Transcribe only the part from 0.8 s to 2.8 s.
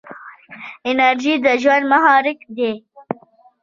انرژي د ژوند محرک دی.